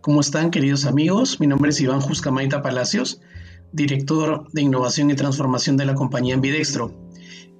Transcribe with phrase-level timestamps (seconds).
[0.00, 1.40] ¿Cómo están, queridos amigos?
[1.40, 3.20] Mi nombre es Iván Juscamaita Palacios,
[3.72, 6.94] director de innovación y transformación de la compañía Ambidextro.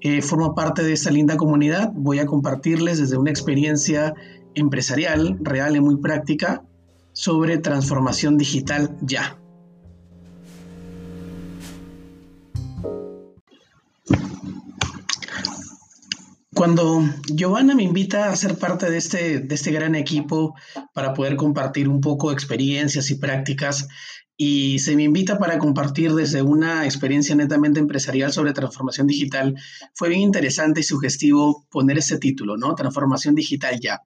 [0.00, 1.92] Eh, formo parte de esta linda comunidad.
[1.94, 4.14] Voy a compartirles desde una experiencia
[4.54, 6.64] empresarial, real y muy práctica,
[7.12, 9.39] sobre transformación digital ya.
[16.72, 20.54] Cuando Giovanna me invita a ser parte de este, de este gran equipo
[20.94, 23.88] para poder compartir un poco experiencias y prácticas,
[24.36, 29.56] y se me invita para compartir desde una experiencia netamente empresarial sobre transformación digital,
[29.94, 32.76] fue bien interesante y sugestivo poner ese título, ¿no?
[32.76, 34.02] Transformación digital ya.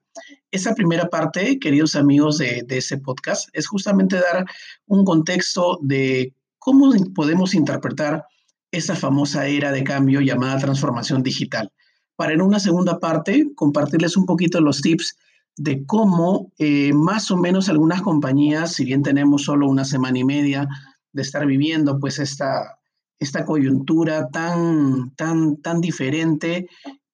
[0.49, 4.43] Esa primera parte, queridos amigos de, de ese podcast, es justamente dar
[4.87, 8.25] un contexto de cómo podemos interpretar
[8.71, 11.71] esa famosa era de cambio llamada transformación digital
[12.15, 15.15] para en una segunda parte compartirles un poquito los tips
[15.57, 20.23] de cómo eh, más o menos algunas compañías, si bien tenemos solo una semana y
[20.23, 20.67] media
[21.13, 22.79] de estar viviendo pues esta,
[23.19, 26.67] esta coyuntura tan, tan, tan diferente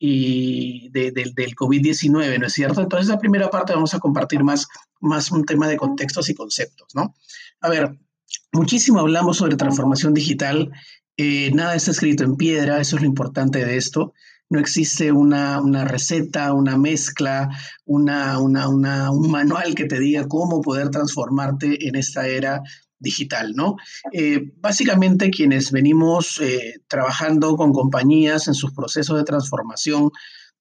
[0.04, 1.14] y del
[1.56, 2.82] COVID-19, ¿no es cierto?
[2.82, 4.68] Entonces, la primera parte vamos a compartir más,
[5.00, 7.14] más un tema de contextos y conceptos, ¿no?
[7.60, 8.00] A ver,
[8.52, 10.72] muchísimo hablamos sobre transformación digital,
[11.18, 14.14] eh, nada está escrito en piedra, eso es lo importante de esto
[14.52, 17.50] no existe una, receta, una mezcla,
[17.86, 22.62] una, un manual que te diga cómo poder transformarte en esta era
[23.00, 23.78] digital, ¿no?
[24.12, 30.12] Eh, básicamente quienes venimos eh, trabajando con compañías en sus procesos de transformación,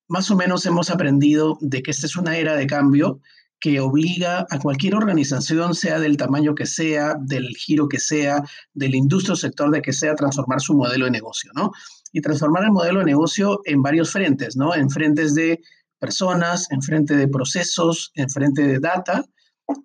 [0.06, 3.20] más o menos hemos aprendido de que esta es una era de cambio
[3.60, 8.94] que obliga a cualquier organización, sea del tamaño que sea, del giro que sea, del
[8.94, 11.70] industria o sector de que sea, transformar su modelo de negocio, ¿no?
[12.12, 14.74] y transformar el modelo de negocio en varios frentes, ¿no?
[14.74, 15.60] En frentes de
[15.98, 19.24] personas, en frente de procesos, en frente de data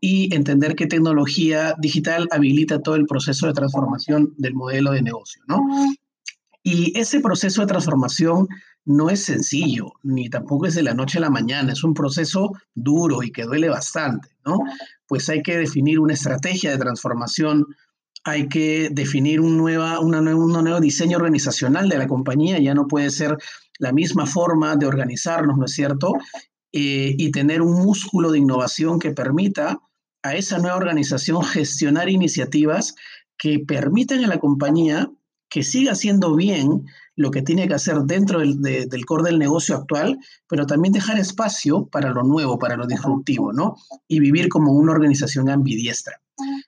[0.02, 5.44] y entender qué tecnología digital habilita todo el proceso de transformación del modelo de negocio,
[5.48, 5.62] ¿no?
[6.68, 8.48] Y ese proceso de transformación
[8.86, 12.54] no es sencillo, ni tampoco es de la noche a la mañana, es un proceso
[12.74, 14.58] duro y que duele bastante, ¿no?
[15.08, 17.68] Pues hay que definir una estrategia de transformación
[18.28, 22.88] hay que definir un, nueva, una un nuevo diseño organizacional de la compañía, ya no
[22.88, 23.38] puede ser
[23.78, 26.14] la misma forma de organizarnos, ¿no es cierto?
[26.72, 29.80] Eh, y tener un músculo de innovación que permita
[30.24, 32.96] a esa nueva organización gestionar iniciativas
[33.38, 35.12] que permitan a la compañía
[35.56, 36.86] que siga haciendo bien
[37.16, 41.18] lo que tiene que hacer dentro del, del, core del negocio actual, pero también dejar
[41.18, 43.78] espacio para lo nuevo, para lo disruptivo, ¿no?
[44.06, 46.20] Y vivir como una organización ambidiestra.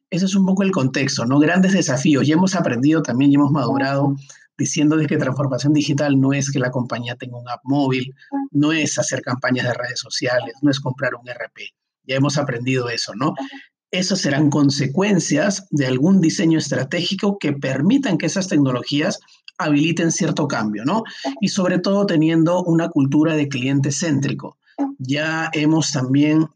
[0.09, 1.37] Ese es un poco el contexto, ¿no?
[1.37, 2.25] Grandes desafíos.
[2.25, 4.15] Ya hemos aprendido también y hemos madurado
[4.57, 8.15] diciendo de que transformación digital no es que la compañía tenga un app móvil,
[8.51, 11.73] no es hacer campañas de redes sociales, no es comprar un RP.
[12.05, 13.33] Ya hemos aprendido eso, ¿no?
[13.91, 19.19] Esas serán consecuencias de algún diseño estratégico que permitan que esas tecnologías
[19.57, 21.03] habiliten cierto cambio, ¿no?
[21.41, 24.57] Y sobre todo teniendo una cultura de cliente céntrico.
[24.99, 26.47] Ya hemos también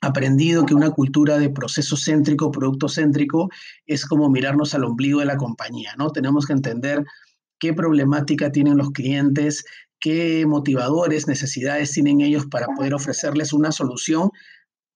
[0.00, 3.50] aprendido que una cultura de proceso céntrico, producto céntrico,
[3.86, 6.10] es como mirarnos al ombligo de la compañía, ¿no?
[6.10, 7.04] Tenemos que entender
[7.58, 9.64] qué problemática tienen los clientes,
[10.00, 14.30] qué motivadores, necesidades tienen ellos para poder ofrecerles una solución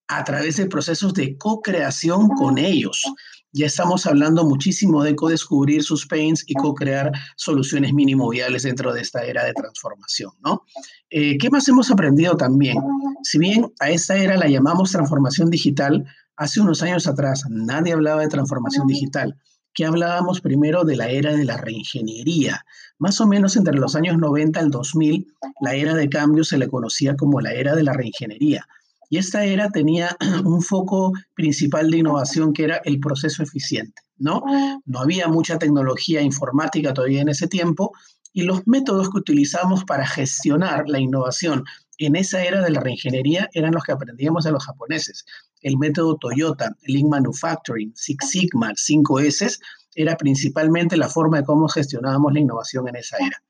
[0.07, 3.03] a través de procesos de co-creación con ellos.
[3.51, 9.01] Ya estamos hablando muchísimo de co-descubrir sus pains y co-crear soluciones mínimo viables dentro de
[9.01, 10.63] esta era de transformación, ¿no?
[11.09, 12.77] Eh, ¿Qué más hemos aprendido también?
[13.23, 16.05] Si bien a esta era la llamamos transformación digital,
[16.35, 19.37] hace unos años atrás nadie hablaba de transformación digital
[19.73, 22.65] que hablábamos primero de la era de la reingeniería.
[22.97, 25.27] Más o menos entre los años 90 al 2000,
[25.61, 28.65] la era de cambio se le conocía como la era de la reingeniería.
[29.09, 34.43] Y esta era tenía un foco principal de innovación que era el proceso eficiente, ¿no?
[34.85, 37.91] No había mucha tecnología informática todavía en ese tiempo
[38.33, 41.63] y los métodos que utilizamos para gestionar la innovación
[41.97, 45.25] en esa era de la reingeniería eran los que aprendíamos de los japoneses.
[45.61, 49.59] El método Toyota, Lean Manufacturing, Six Sigma, 5S,
[49.95, 53.41] era principalmente la forma de cómo gestionábamos la innovación en esa era.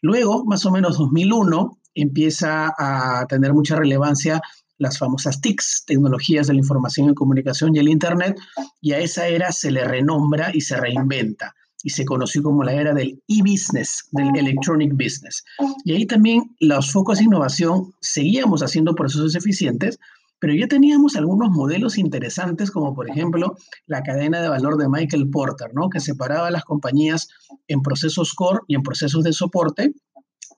[0.00, 4.40] Luego, más o menos 2001, empieza a tener mucha relevancia
[4.78, 8.38] las famosas TICs, tecnologías de la información y comunicación y el Internet,
[8.80, 12.72] y a esa era se le renombra y se reinventa y se conoció como la
[12.72, 15.44] era del e-business, del electronic business.
[15.84, 19.98] Y ahí también los focos de innovación seguíamos haciendo procesos eficientes,
[20.40, 25.30] pero ya teníamos algunos modelos interesantes, como por ejemplo la cadena de valor de Michael
[25.30, 25.88] Porter, ¿no?
[25.88, 27.28] que separaba a las compañías
[27.66, 29.92] en procesos core y en procesos de soporte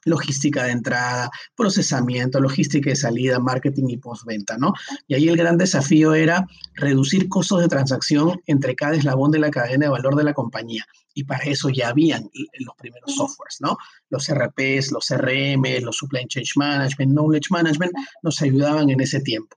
[0.04, 4.72] logística de entrada, procesamiento, logística de salida, marketing y postventa, ¿no?
[5.06, 9.50] Y ahí el gran desafío era reducir costos de transacción entre cada eslabón de la
[9.50, 10.84] cadena de valor de la compañía.
[11.14, 12.30] Y para eso ya habían
[12.60, 13.76] los primeros softwares, ¿no?
[14.08, 17.92] Los RPs, los CRM, los Supply Chain Management, Knowledge Management,
[18.22, 19.56] nos ayudaban en ese tiempo.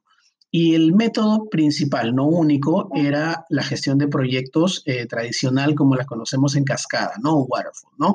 [0.55, 6.05] Y el método principal, no único, era la gestión de proyectos eh, tradicional como la
[6.05, 7.37] conocemos en cascada, ¿no?
[7.37, 8.13] Waterfall, ¿no?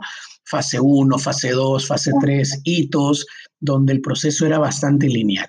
[0.49, 3.27] Fase 1, fase 2, fase 3, hitos,
[3.61, 5.49] donde el proceso era bastante lineal.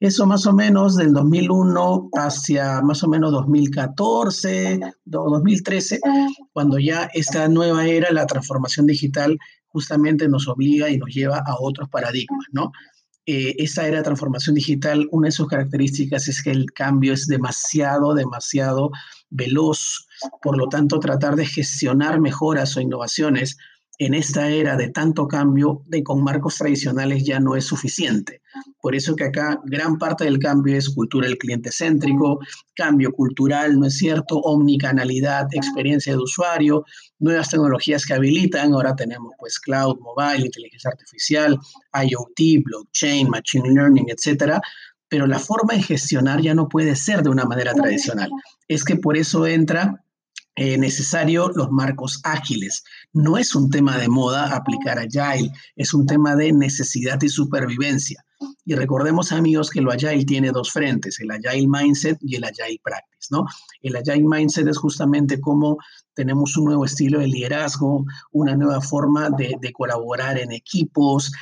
[0.00, 6.00] Eso más o menos del 2001 hacia más o menos 2014, 2013,
[6.52, 9.38] cuando ya esta nueva era, la transformación digital,
[9.68, 12.70] justamente nos obliga y nos lleva a otros paradigmas, ¿no?
[13.26, 18.14] eh, esa era transformación digital, una de sus características es que el cambio es demasiado,
[18.14, 18.90] demasiado
[19.30, 20.06] veloz.
[20.42, 23.56] Por lo tanto, tratar de gestionar mejoras o innovaciones
[23.98, 28.42] en esta era de tanto cambio de con marcos tradicionales ya no es suficiente.
[28.80, 32.40] Por eso que acá gran parte del cambio es cultura del cliente céntrico,
[32.74, 34.38] cambio cultural, ¿no es cierto?
[34.38, 36.84] Omnicanalidad, experiencia de usuario,
[37.18, 38.72] nuevas tecnologías que habilitan.
[38.72, 41.58] Ahora tenemos pues cloud, mobile, inteligencia artificial,
[41.94, 44.60] IoT, blockchain, machine learning, etcétera.
[45.08, 48.30] Pero la forma de gestionar ya no puede ser de una manera tradicional.
[48.66, 50.03] Es que por eso entra
[50.56, 52.84] eh, necesario los marcos ágiles.
[53.12, 58.24] No es un tema de moda aplicar Agile, es un tema de necesidad y supervivencia.
[58.64, 62.80] Y recordemos, amigos, que lo Agile tiene dos frentes, el Agile Mindset y el Agile
[62.84, 63.46] Practice, ¿no?
[63.82, 65.76] El Agile Mindset es justamente cómo
[66.14, 71.32] tenemos un nuevo estilo de liderazgo, una nueva forma de, colaborar en equipos,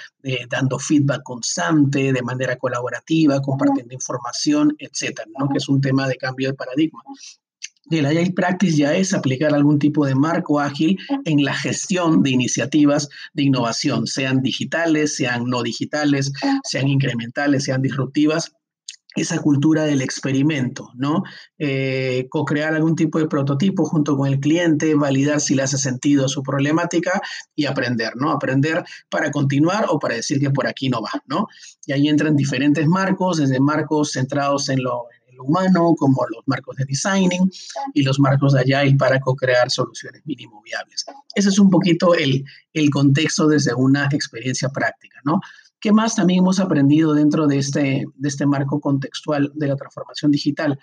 [0.49, 5.49] dando feedback constante, de manera colaborativa, compartiendo información, etcétera, ¿no?
[5.51, 7.03] Que es un tema de cambio de paradigma
[7.91, 12.31] el Agile Practice ya es aplicar algún tipo de marco ágil en la gestión de
[12.31, 16.33] iniciativas de innovación, sean digitales, sean no digitales,
[16.65, 18.53] sean incrementales, sean disruptivas.
[19.15, 21.23] Esa cultura del experimento, ¿no?
[21.59, 26.31] Eh, co-crear algún tipo de prototipo junto con el cliente, validar si le hace sentido
[26.31, 27.21] su problemática
[27.55, 28.31] y aprender, ¿no?
[28.31, 31.47] Aprender para continuar o para decir que por aquí no va, ¿no?
[31.85, 35.09] Y ahí entran diferentes marcos, desde marcos centrados en lo,
[35.43, 37.51] humano, como los marcos de designing
[37.95, 41.05] y los marcos de Agile para co-crear soluciones mínimo viables.
[41.35, 45.41] Ese es un poquito el, el contexto desde una experiencia práctica, ¿no?
[45.83, 50.31] ¿Qué más también hemos aprendido dentro de este, de este marco contextual de la transformación
[50.31, 50.79] digital?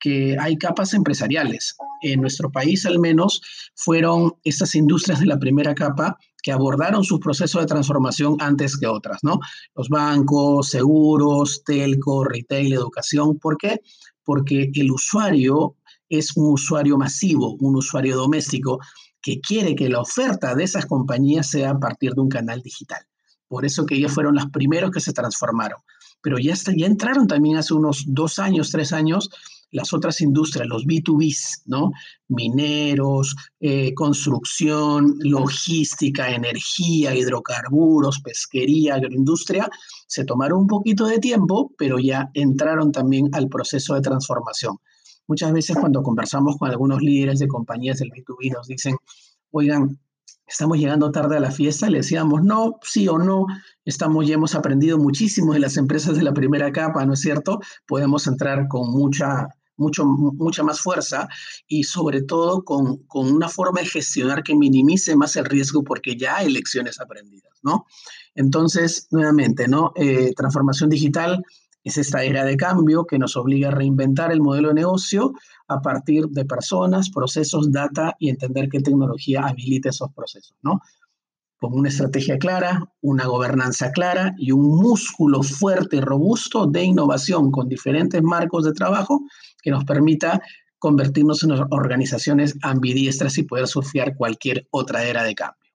[0.00, 1.76] Que hay capas empresariales.
[2.02, 3.42] En nuestro país, al menos,
[3.74, 8.86] fueron estas industrias de la primera capa que abordaron sus procesos de transformación antes que
[8.86, 9.38] otras, ¿no?
[9.74, 13.38] Los bancos, seguros, telco, retail, educación.
[13.38, 13.80] ¿Por qué?
[14.24, 15.76] Porque el usuario
[16.08, 18.80] es un usuario masivo, un usuario doméstico
[19.22, 23.06] que quiere que la oferta de esas compañías sea a partir de un canal digital.
[23.48, 25.80] Por eso que ellos fueron los primeros que se transformaron.
[26.22, 29.30] Pero ya, ya entraron también hace unos dos años, tres años,
[29.70, 31.92] las otras industrias, los B2Bs, ¿no?
[32.28, 39.68] Mineros, eh, construcción, logística, energía, hidrocarburos, pesquería, agroindustria,
[40.06, 44.76] se tomaron un poquito de tiempo, pero ya entraron también al proceso de transformación.
[45.26, 48.96] Muchas veces cuando conversamos con algunos líderes de compañías del B2B nos dicen,
[49.52, 49.98] oigan,
[50.50, 53.46] estamos llegando tarde a la fiesta, le decíamos no, sí o no,
[53.84, 57.60] estamos, ya hemos aprendido muchísimo de las empresas de la primera capa, ¿no es cierto?
[57.86, 59.46] Podemos entrar con mucha
[59.80, 61.28] mucho, mucha más fuerza
[61.66, 66.16] y sobre todo con, con, una forma de gestionar que minimice más el riesgo porque
[66.16, 67.86] ya hay lecciones aprendidas, ¿no?
[68.34, 69.92] Entonces, nuevamente, ¿no?
[69.96, 71.42] Eh, transformación digital
[71.82, 75.32] es esta era de cambio que nos obliga a reinventar el modelo de negocio
[75.68, 80.80] a partir de personas, procesos, data y entender qué tecnología habilita esos procesos, ¿no?
[81.60, 87.52] Con una estrategia clara, una gobernanza clara y un músculo fuerte y robusto de innovación
[87.52, 89.20] con diferentes marcos de trabajo
[89.62, 90.40] que nos permita
[90.78, 95.70] convertirnos en organizaciones ambidiestras y poder surfear cualquier otra era de cambio.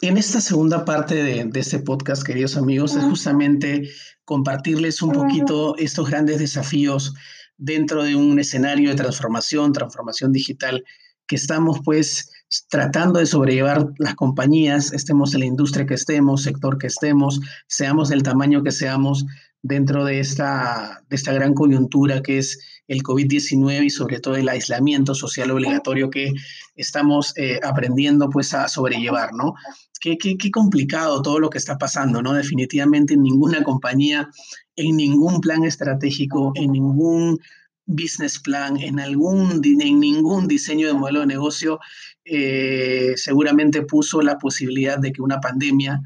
[0.00, 3.88] En esta segunda parte de, de, este podcast, queridos amigos, es justamente
[4.24, 7.14] compartirles un poquito estos grandes desafíos
[7.56, 10.84] dentro de un escenario de transformación, transformación digital,
[11.26, 12.30] que estamos pues
[12.68, 18.08] tratando de sobrellevar las compañías, estemos en la industria que estemos, sector que estemos, seamos
[18.08, 19.24] del tamaño que seamos
[19.62, 24.48] dentro de esta, de esta gran coyuntura que es el COVID-19 y sobre todo el
[24.48, 26.32] aislamiento social obligatorio que
[26.74, 29.54] estamos eh, aprendiendo pues a sobrellevar, ¿no?
[30.00, 32.32] Qué, qué, qué complicado todo lo que está pasando, ¿no?
[32.32, 34.28] Definitivamente ninguna compañía
[34.74, 37.38] en ningún plan estratégico, en ningún
[37.86, 41.78] business plan, en, algún, en ningún diseño de modelo de negocio,
[42.24, 46.00] eh, seguramente puso la posibilidad de que una pandemia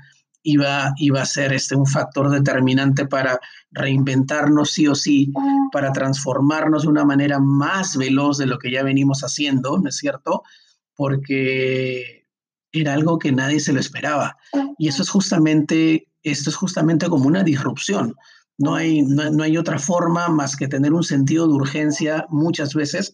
[0.46, 3.38] iba, iba a ser este, un factor determinante para
[3.72, 5.32] reinventarnos sí o sí,
[5.72, 9.96] para transformarnos de una manera más veloz de lo que ya venimos haciendo, ¿no es
[9.96, 10.44] cierto?
[10.94, 12.28] Porque
[12.70, 14.36] era algo que nadie se lo esperaba.
[14.78, 18.14] Y eso es justamente, esto es justamente como una disrupción.
[18.56, 23.12] No hay, no, hay otra forma más que tener un sentido de urgencia muchas veces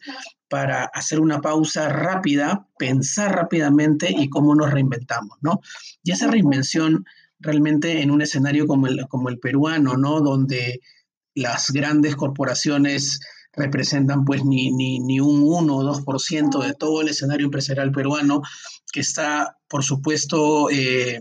[0.49, 5.61] para hacer una pausa rápida, pensar rápidamente y cómo nos reinventamos, ¿no?
[6.05, 7.07] Y esa reinvención
[7.43, 10.21] realmente en un escenario como el, como el peruano, ¿no?
[10.21, 10.81] Donde
[11.35, 13.21] las grandes corporaciones
[13.53, 18.43] representan pues ni, ni, ni un 1 o 2% de todo el escenario empresarial peruano,
[18.93, 21.21] que está, por supuesto, eh,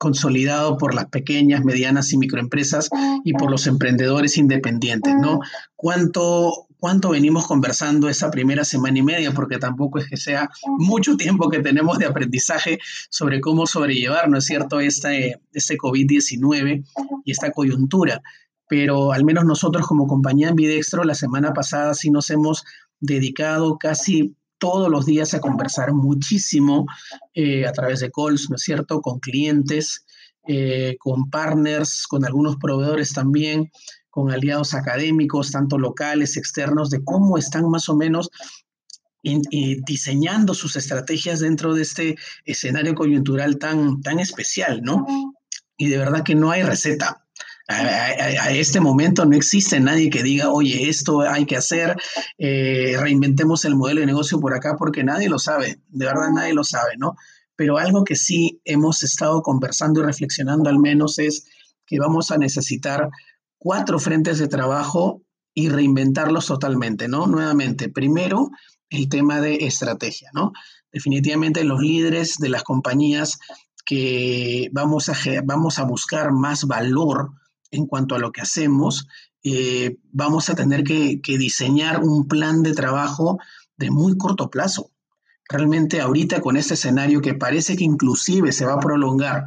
[0.00, 2.88] consolidado por las pequeñas, medianas y microempresas
[3.22, 5.40] y por los emprendedores independientes, ¿no?
[5.76, 9.32] ¿Cuánto, cuánto venimos conversando esa primera semana y media?
[9.32, 12.78] Porque tampoco es que sea mucho tiempo que tenemos de aprendizaje
[13.10, 16.82] sobre cómo sobrellevar, ¿no es cierto?, este, este COVID-19
[17.26, 18.22] y esta coyuntura.
[18.70, 22.64] Pero al menos nosotros como compañía Ambidextro, la semana pasada sí nos hemos
[23.00, 26.86] dedicado casi todos los días a conversar muchísimo
[27.34, 30.04] eh, a través de calls, ¿no es cierto?, con clientes,
[30.46, 33.72] eh, con partners, con algunos proveedores también,
[34.10, 38.30] con aliados académicos, tanto locales, externos, de cómo están más o menos
[39.22, 45.06] diseñando sus estrategias dentro de este escenario coyuntural tan, tan especial, ¿no?
[45.76, 47.26] Y de verdad que no hay receta
[47.70, 51.96] a, este momento no existe nadie que diga, oye, esto hay que hacer,
[52.38, 56.52] eh, reinventemos el modelo de negocio por acá, porque nadie lo sabe, de verdad nadie
[56.52, 57.14] lo sabe, ¿no?
[57.54, 61.46] Pero algo que sí hemos estado conversando y reflexionando al menos es
[61.86, 63.08] que vamos a necesitar
[63.58, 65.22] cuatro frentes de trabajo
[65.54, 67.26] y reinventarlos totalmente, ¿no?
[67.26, 68.50] Nuevamente, primero,
[68.88, 70.52] el tema de estrategia, ¿no?
[70.92, 73.38] Definitivamente los líderes de las compañías
[73.84, 77.32] que vamos a, vamos a buscar más valor
[77.70, 79.06] en cuanto a lo que hacemos,
[79.42, 83.38] eh, vamos a tener que, diseñar un plan de trabajo
[83.76, 84.90] de muy corto plazo.
[85.48, 89.44] Realmente ahorita con este escenario que parece que inclusive se va a prolongar,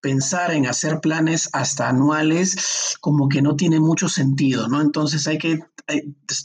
[0.00, 4.80] pensar en hacer planes hasta anuales como que no tiene mucho sentido, ¿no?
[4.80, 5.60] Entonces hay que,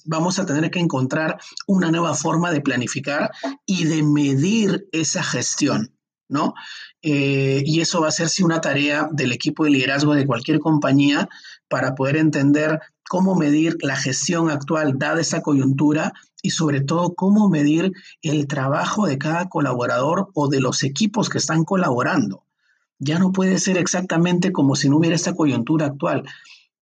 [0.05, 3.31] vamos a tener que encontrar una nueva forma de planificar
[3.65, 5.96] y de medir esa gestión.
[6.29, 6.53] ¿No?
[7.01, 11.29] Eh, y eso va a ser una tarea del equipo de liderazgo de cualquier compañía
[11.67, 17.49] para poder entender cómo medir la gestión actual dada esa coyuntura y sobre todo cómo
[17.49, 22.43] medir el trabajo de cada colaborador o de los equipos que están colaborando.
[22.99, 26.23] Ya no puede ser exactamente como si no hubiera esta coyuntura actual.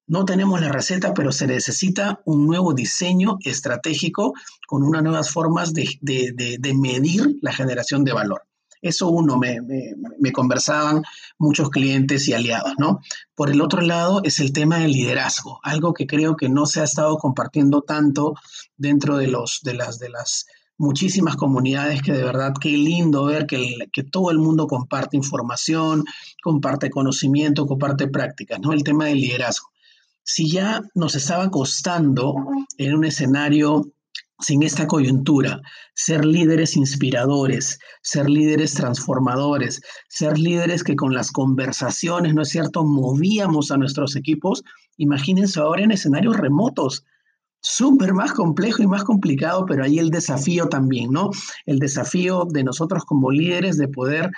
[0.08, 4.34] No tenemos la receta, pero se necesita un nuevo diseño estratégico
[4.68, 8.44] con unas nuevas formas de medir la generación de valor.
[8.86, 11.02] Eso uno, me, conversaban
[11.40, 13.00] muchos clientes y aliados, ¿no?
[13.34, 16.82] Por el otro lado es el tema del liderazgo, algo que creo que no se
[16.82, 18.36] ha estado compartiendo tanto
[18.78, 20.46] dentro de, los, de, las, de las
[20.78, 26.04] muchísimas comunidades que de verdad qué lindo ver que, que todo el mundo comparte información,
[26.44, 28.72] comparte conocimiento, comparte prácticas, ¿no?
[28.72, 29.70] El tema del liderazgo.
[30.22, 32.36] Si ya nos estaba costando
[32.78, 33.95] en un escenario
[34.40, 35.62] sin esta coyuntura,
[35.94, 42.84] ser líderes inspiradores, ser líderes transformadores, ser líderes que con las conversaciones, ¿no es cierto?,
[42.84, 44.64] movíamos a nuestros equipos.
[44.98, 47.06] Imagínense ahora en escenarios remotos,
[47.62, 51.32] súper más complejo y más complicado, pero ahí el desafío también, ¿no?
[51.66, 54.30] El desafío de nosotros como líderes de poder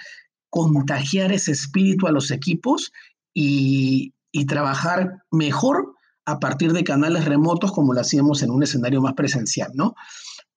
[0.49, 2.91] contagiar ese espíritu a los equipos
[3.33, 5.96] y, y trabajar mejor
[6.27, 9.95] a partir de canales remotos como lo hacíamos en un escenario más presencial, ¿no?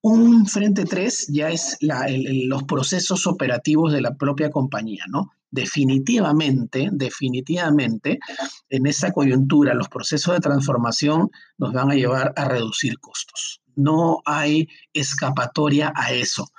[0.01, 5.31] Un frente 3 ya es los procesos operativos de la propia compañía, ¿no?
[5.49, 8.19] Definitivamente, definitivamente,
[8.69, 13.61] en esa coyuntura los procesos de transformación nos van a llevar a reducir costos.
[13.73, 16.49] No hay escapatoria a eso.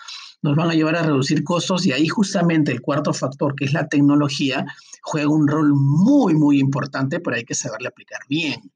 [0.41, 3.75] Nos van a llevar a reducir costos y ahí justamente el cuarto factor, que es
[3.75, 4.65] la tecnología,
[5.03, 8.73] juega un rol muy, muy importante, pero hay que saberle aplicar bien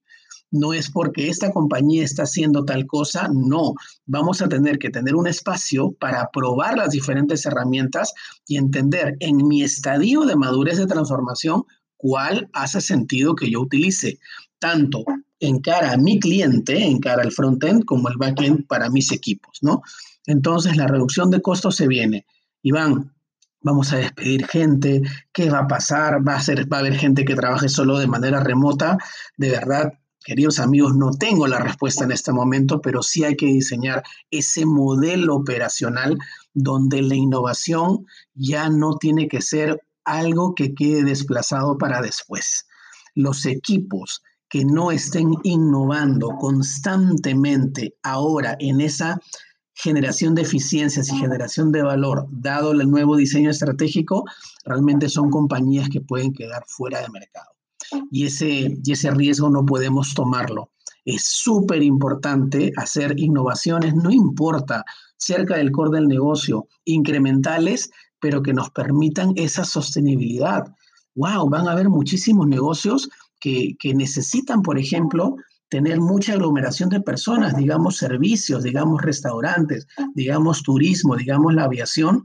[0.51, 3.75] no es porque esta compañía está haciendo tal cosa, no.
[4.07, 8.13] Vamos a tener que tener un espacio para probar las diferentes herramientas
[8.47, 11.65] y entender en mi estadio de madurez de transformación
[11.97, 14.19] cuál hace sentido que yo utilice,
[14.59, 15.05] tanto
[15.41, 19.59] en cara a mi cliente, en cara al frontend, como el backend para mis equipos,
[19.63, 19.83] ¿no?
[20.27, 22.27] Entonces, la reducción de costos se viene.
[22.63, 23.13] Iván,
[23.61, 26.27] vamos a despedir gente, ¿qué va a pasar?
[26.27, 28.97] ¿Va a, ser, va a haber gente que trabaje solo de manera remota?
[29.37, 29.93] De verdad,
[30.27, 34.03] queridos amigos, no tengo la respuesta en este momento, pero sí hay que diseñar
[34.33, 36.19] ese modelo operacional
[36.53, 38.05] donde la innovación
[38.35, 42.67] ya no tiene que ser algo que quede desplazado para después.
[43.15, 49.21] Los equipos que no estén innovando constantemente ahora en esa
[49.75, 54.25] generación de eficiencias y generación de valor, dado el nuevo diseño estratégico,
[54.65, 57.56] realmente son compañías que pueden quedar fuera de mercado.
[58.11, 60.71] Y ese, y ese riesgo no podemos tomarlo.
[61.05, 64.85] Es súper importante hacer innovaciones, no importa,
[65.17, 67.91] cerca del core del negocio, incrementales,
[68.21, 70.65] pero que nos permitan esa sostenibilidad.
[71.15, 71.49] ¡Wow!
[71.49, 73.09] Van a haber muchísimos negocios
[73.41, 75.37] que, que necesitan, por ejemplo,
[75.69, 82.25] tener mucha aglomeración de personas, digamos servicios, digamos restaurantes, digamos turismo, digamos la aviación,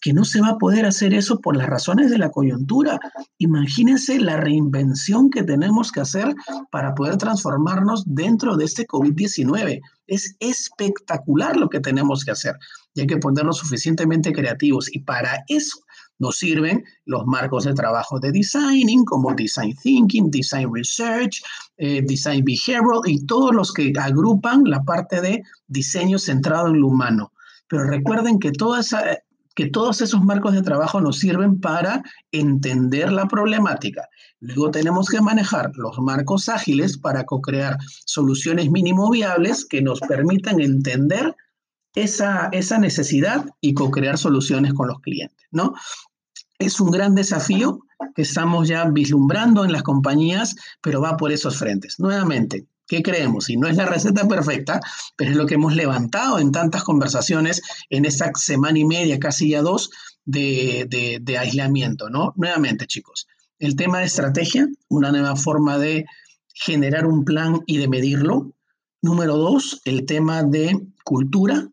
[0.00, 2.98] que no se va a poder hacer eso por las razones de la coyuntura.
[3.38, 6.34] Imagínense la reinvención que tenemos que hacer
[6.70, 9.80] para poder transformarnos dentro de este COVID-19.
[10.06, 12.56] Es espectacular lo que tenemos que hacer
[12.94, 14.92] y hay que ponernos suficientemente creativos.
[14.92, 15.78] Y para eso
[16.18, 21.42] nos sirven los marcos de trabajo de designing, como Design Thinking, Design Research,
[21.78, 26.88] eh, Design Behavioral y todos los que agrupan la parte de diseño centrado en lo
[26.88, 27.32] humano.
[27.68, 28.52] Pero recuerden que,
[29.60, 32.02] que todos esos marcos de trabajo nos sirven para
[32.32, 34.08] entender la problemática.
[34.40, 37.76] Luego tenemos que manejar los marcos ágiles para co-crear
[38.06, 41.36] soluciones mínimo viables que nos permitan entender
[41.94, 45.74] esa, esa necesidad y co-crear soluciones con los clientes, ¿no?
[46.58, 47.80] Es un gran desafío
[48.14, 52.00] que estamos ya vislumbrando en las compañías, pero va por esos frentes.
[52.00, 53.48] Nuevamente, ¿qué creemos?
[53.48, 54.80] Y no es la receta perfecta,
[55.16, 59.50] pero es lo que hemos levantado en tantas conversaciones en esta semana y media, casi
[59.50, 59.90] ya dos,
[60.24, 60.86] de,
[61.22, 62.32] de aislamiento, ¿no?
[62.36, 63.28] Nuevamente, chicos,
[63.60, 66.04] el tema de estrategia, una nueva forma de
[66.52, 68.52] generar un plan y de medirlo.
[69.02, 71.68] Número dos, el tema de cultura,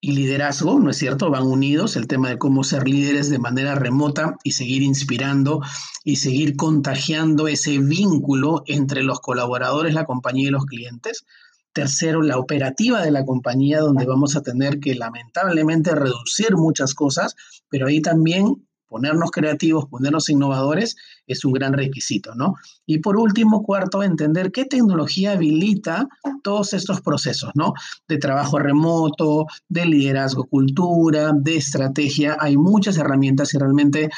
[0.00, 1.30] y liderazgo, ¿no es cierto?
[1.30, 5.60] Van unidos, el tema de cómo ser líderes de manera remota y seguir inspirando
[6.04, 11.24] y seguir contagiando ese vínculo entre los colaboradores, la compañía y los clientes.
[11.72, 17.34] Tercero, la operativa de la compañía, donde vamos a tener que lamentablemente reducir muchas cosas,
[17.68, 20.96] pero ahí también ponernos creativos, ponernos innovadores,
[21.26, 22.54] es un gran requisito, ¿no?
[22.86, 26.08] Y por último, cuarto, entender qué tecnología habilita
[26.42, 27.74] todos estos procesos, ¿no?
[28.08, 32.36] De trabajo remoto, de liderazgo, cultura, de estrategia.
[32.40, 34.08] Hay muchas herramientas y realmente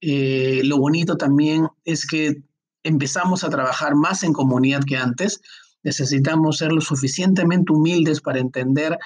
[0.00, 2.42] eh, lo bonito también es que
[2.82, 5.40] empezamos a trabajar más en comunidad que antes.
[5.82, 8.98] Necesitamos ser lo suficientemente humildes para entender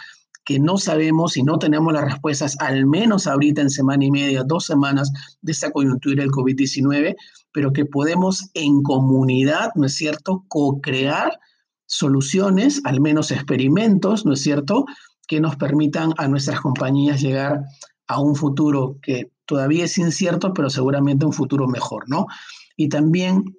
[0.44, 4.42] que no sabemos y no tenemos las respuestas, al menos ahorita en semana y media,
[4.44, 7.14] dos semanas de esta coyuntura del COVID-19,
[7.53, 11.38] pero que podemos en comunidad, ¿no es cierto?, co-crear
[11.87, 14.87] soluciones, al menos experimentos, ¿no es cierto?,
[15.26, 17.62] que nos permitan a nuestras compañías llegar
[18.09, 22.26] a un futuro que todavía es incierto, pero seguramente un futuro mejor, ¿no?
[22.76, 23.57] Y también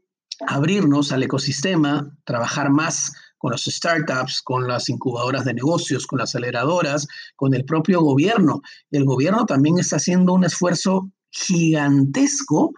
[0.48, 6.30] abrirnos al ecosistema, trabajar más con los startups, con las incubadoras de negocios, con las
[6.30, 8.62] aceleradoras, con el propio gobierno.
[8.92, 12.74] El gobierno también está haciendo un esfuerzo gigantesco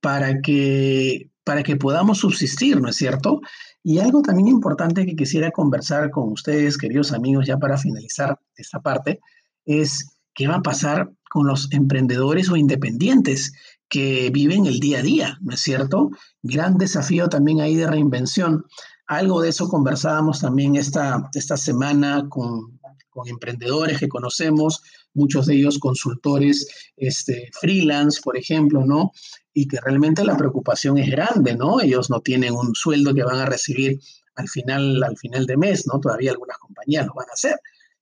[0.00, 3.40] para que, para que podamos subsistir, ¿no es cierto?
[3.82, 8.80] Y algo también importante que quisiera conversar con ustedes, queridos amigos, ya para finalizar esta
[8.80, 9.20] parte,
[9.66, 13.52] es qué va a pasar con los emprendedores o independientes
[13.90, 16.08] que viven el día a día, ¿no es cierto?
[16.42, 18.64] Gran desafío también ahí de reinvención.
[19.06, 22.78] Algo de eso conversábamos también esta, esta semana con,
[23.24, 24.82] emprendedores que conocemos,
[25.14, 29.10] muchos de ellos consultores este, freelance, por ejemplo, ¿no?
[29.54, 31.80] Y que realmente la preocupación es grande, ¿no?
[31.80, 33.98] Ellos no tienen un sueldo que van a recibir
[34.34, 35.98] al final, al final de mes, ¿no?
[35.98, 37.58] Todavía algunas compañías lo van a hacer,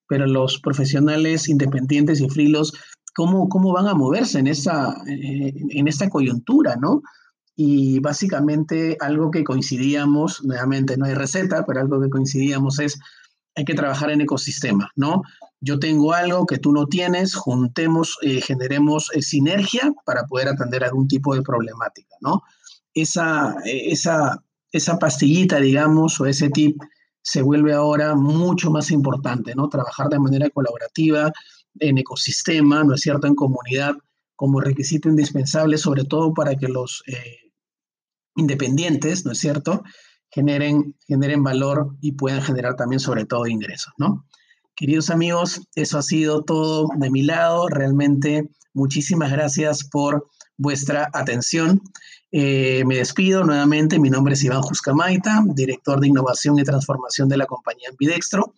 [0.09, 2.73] pero los profesionales independientes y freelos,
[3.15, 7.03] ¿cómo, cómo van a moverse en esta, eh, en esta coyuntura, ¿no?
[7.57, 12.99] Y básicamente algo que coincidíamos, nuevamente no hay receta, pero algo que coincidíamos es
[13.57, 15.23] hay que trabajar en ecosistema, ¿no?
[15.61, 20.83] Yo tengo algo que tú no tienes, juntemos, eh, generemos eh, sinergia para poder atender
[20.85, 22.43] algún tipo de problemática, ¿no?
[22.93, 26.77] Esa, eh, esa, esa pastillita, digamos, o ese tip
[27.23, 29.69] se vuelve ahora mucho más importante, ¿no?
[29.69, 31.31] Trabajar de manera colaborativa,
[31.79, 33.95] en ecosistema, ¿no es cierto?, en comunidad,
[34.37, 37.03] como requisito indispensable, sobre todo para que los
[38.37, 39.83] independientes, ¿no es cierto?,
[40.31, 44.27] generen, generen valor y puedan generar también sobre todo ingresos, ¿no?
[44.75, 47.69] Queridos amigos, eso ha sido todo de mi lado.
[47.69, 51.81] Realmente muchísimas gracias por vuestra atención.
[52.33, 54.01] Eh, me despido nuevamente.
[54.01, 58.55] Mi nombre es Iván Juscamaita, director de innovación y transformación de la compañía Ambidextro.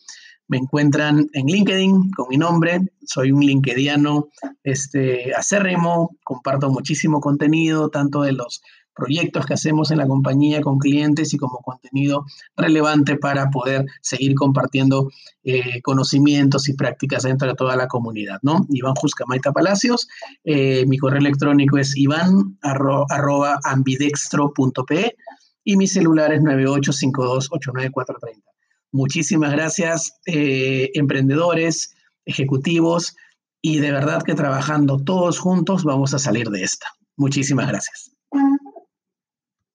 [0.49, 2.81] Me encuentran en LinkedIn con mi nombre.
[3.05, 4.29] Soy un linkediano
[4.65, 6.17] este, acérrimo.
[6.25, 8.63] Comparto muchísimo contenido, tanto de los
[8.97, 12.25] proyectos que hacemos en la compañía con clientes y como contenido
[12.57, 15.11] relevante para poder seguir compartiendo
[15.45, 18.67] eh, conocimientos y prácticas dentro de toda la comunidad, ¿no?
[18.71, 20.09] Iván Juscamaita Palacios,
[20.45, 25.17] eh, mi correo electrónico es iván arroba ambidextro.pe
[25.63, 28.43] y mi celular es 9852-89430.
[28.93, 33.15] Muchísimas gracias, eh, emprendedores, ejecutivos,
[33.61, 36.87] y de verdad que trabajando todos juntos vamos a salir de esta.
[37.17, 38.16] Muchísimas gracias.